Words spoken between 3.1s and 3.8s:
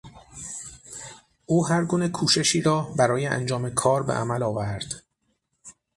انجام